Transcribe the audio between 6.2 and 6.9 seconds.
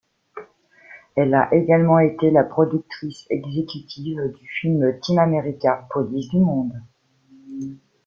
du monde.